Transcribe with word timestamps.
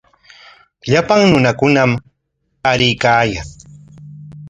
Llapan 0.91 1.21
runakuna 1.31 1.81
aruykaayan. 2.69 3.47